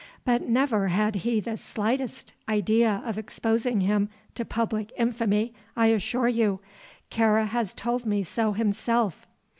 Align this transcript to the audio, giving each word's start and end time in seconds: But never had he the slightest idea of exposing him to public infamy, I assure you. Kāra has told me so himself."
But 0.25 0.49
never 0.49 0.87
had 0.87 1.13
he 1.17 1.39
the 1.39 1.57
slightest 1.57 2.33
idea 2.49 3.03
of 3.05 3.19
exposing 3.19 3.81
him 3.81 4.09
to 4.33 4.43
public 4.43 4.91
infamy, 4.97 5.53
I 5.77 5.89
assure 5.89 6.27
you. 6.27 6.59
Kāra 7.11 7.45
has 7.47 7.75
told 7.75 8.07
me 8.07 8.23
so 8.23 8.53
himself." 8.53 9.27